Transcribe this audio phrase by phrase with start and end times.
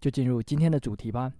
[0.00, 1.32] 就进入今天的主题吧。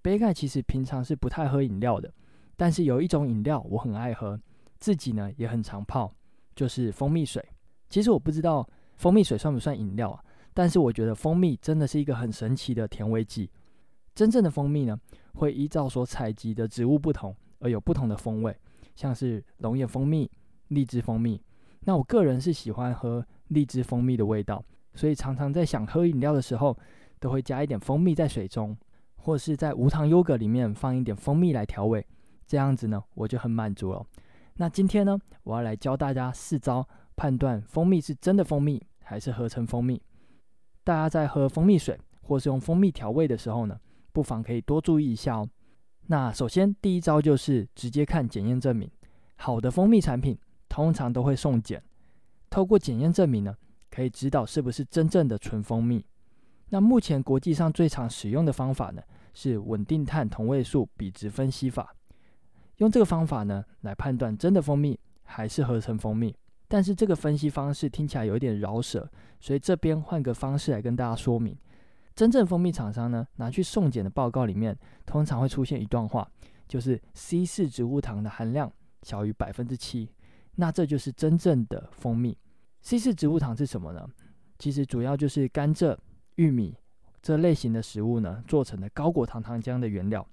[0.00, 2.12] 杯盖其实平常是不太喝饮料的。
[2.56, 4.38] 但是有一种饮料我很爱喝，
[4.78, 6.14] 自己呢也很常泡，
[6.54, 7.44] 就是蜂蜜水。
[7.88, 10.22] 其实我不知道蜂蜜水算不算饮料啊，
[10.54, 13.50] 但是我觉得蜂蜜真的是一个很神奇的甜味剂。
[14.14, 14.96] 真正的蜂蜜呢，
[15.34, 18.54] 会依照所采集的植物不同而有不同的风味，
[18.94, 20.30] 像是龙眼蜂蜜、
[20.68, 21.42] 荔枝蜂蜜。
[21.80, 24.62] 那我个人是喜欢喝荔枝蜂蜜的味道，
[24.94, 26.78] 所以常常在想喝饮料的时候，
[27.22, 28.76] 都会加一点蜂蜜在水中，
[29.14, 32.04] 或是在无糖优格里面放一点蜂蜜来调味。
[32.44, 34.04] 这样子呢，我就很满足了。
[34.56, 40.02] 那今天呢，我要来教大家四招判断蜂蜜是真的蜂蜜还是合成蜂蜜。
[40.82, 43.78] 大家在喝蜂蜜水或是用蜂蜜调味的时候呢，
[44.12, 45.48] 不妨可以多注意一下哦。
[46.08, 48.90] 那首先第一招就是直接看检验证明。
[49.36, 50.36] 好的蜂蜜产品
[50.68, 51.80] 通常都会送检，
[52.50, 53.54] 透过检验证明呢，
[53.90, 56.04] 可以知道是不是真正的纯蜂蜜。
[56.72, 59.02] 那目前国际上最常使用的方法呢，
[59.34, 61.94] 是稳定碳同位素比值分析法。
[62.78, 66.34] 用这个方法呢，来判断真的蜂蜜还是合成蜂蜜。
[66.68, 69.06] 但是这个分析方式听起来有点绕舌，
[69.38, 71.54] 所以这边换个方式来跟大家说明。
[72.14, 76.26] 真正蜂蜜厂商呢，拿去送检的报告里面，通常会出现一段话，
[76.66, 80.08] 就是 C 四植物糖的含量小于百分之七，
[80.54, 82.34] 那这就是真正的蜂蜜。
[82.80, 84.08] C 四植物糖是什么呢？
[84.58, 85.94] 其实主要就是甘蔗、
[86.36, 86.74] 玉米
[87.20, 90.26] 这类型的食物呢，做成的高果糖糖浆的原料。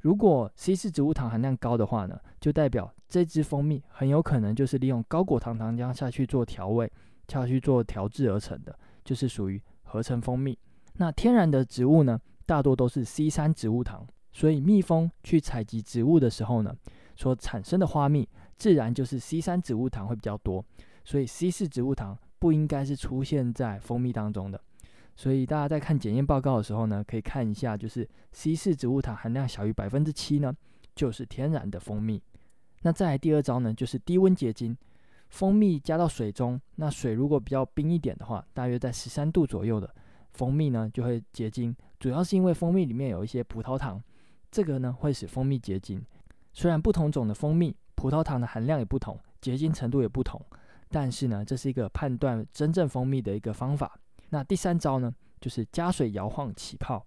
[0.00, 6.90] 如果 C 四植物糖含量高的话呢，就代表这支蜂蜜很有可能就是利用高果糖糖浆下去做调味，
[7.28, 10.58] 下去做调制而成的，就是属于合成蜂蜜。
[10.94, 16.74] 那天然的植物呢，大多都是 C 三植物糖，所以蜜蜂去采集植物的时候呢，
[17.14, 20.64] 所产生的花蜜自然就是 C 三植物糖会比较多，
[21.04, 24.60] 所以 C 四植物糖不应该是出现在蜂蜜当中的。
[25.14, 30.52] 所以大家在看检验报告的时候呢，可以看一下，就是 C 四植物糖含量小于百分之七呢，
[30.94, 32.22] 就是天然的蜂蜜。
[32.82, 34.76] 那再来第二招呢，就是低温结晶。
[35.28, 39.94] 蜂蜜加到水中，那水如果比较冰一点的话，大约在十三度左右的
[40.32, 41.74] 蜂蜜呢就会结晶。
[41.98, 44.02] 主要是因为蜂蜜里面有一些葡萄糖，
[44.50, 46.04] 这个呢会使蜂蜜结晶。
[46.52, 50.38] 虽然不同种的蜂蜜葡萄糖的含量也不同，结晶程度也不同，
[50.90, 53.98] 但是呢，这是一个判断真正蜂蜜的一个方法。
[54.32, 57.06] 那第三招呢，就是加水摇晃起泡，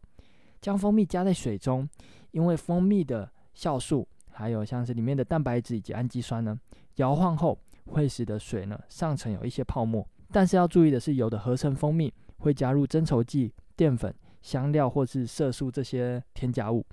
[0.62, 1.90] 将蜂蜜加在水中，
[2.30, 6.56] 因为蜂蜜的酵素，还有像是里面的蛋白质以及氨基酸呢，
[6.98, 10.08] 摇晃后会使得水呢上层有一些泡沫。
[10.32, 14.14] 但是要注意的是，有的合成蜂蜜会加入增稠剂、淀粉、
[14.44, 16.86] 香料或是色素这些添加物，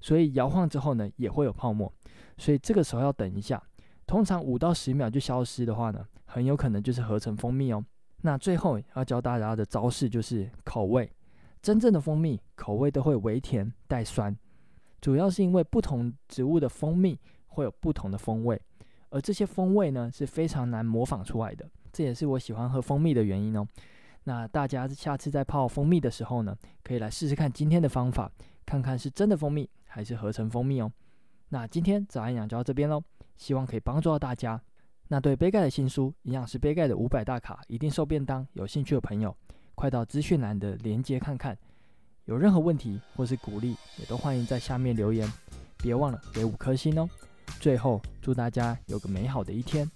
[0.00, 1.92] 所以摇晃之后呢也会有泡沫，
[2.38, 3.60] 所以这个时候要等一下，
[4.06, 7.84] 通常五到十秒就消失的话呢，很有可能就是合成蜂蜜哦。
[8.22, 11.10] 那最后要教大家的招式就是口味，
[11.60, 14.34] 真正的蜂蜜口味都会微甜带酸，
[15.00, 18.60] 主要是因为不同植物的蜂蜜会有不同的风味，
[19.10, 23.66] 而这些风味呢是非常难模仿出来的，这也是我喜欢喝蜂蜜的原因哦。
[24.24, 28.30] 那大家下次在泡蜂蜜的时候呢，可以来试试看今天的方法，
[28.64, 30.90] 看看是真的蜂蜜还是合成蜂蜜哦。
[31.48, 33.02] 那今天早安养就到这边喽，
[33.36, 34.62] 希望可以帮助到大家。
[35.12, 39.36] 那对杯盖的新书《营养师杯盖的五百大卡一定瘦便当》有兴趣的朋友，
[39.74, 41.54] 快到资讯栏的链接看看。
[42.24, 45.30] 有任何问题或是鼓励，也都欢迎在下面留言。
[45.76, 47.06] 别忘了给五颗星哦。
[47.60, 49.86] 最后，祝大家有个美好的一天。